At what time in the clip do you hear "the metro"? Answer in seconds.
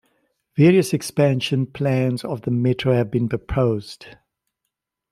2.41-2.91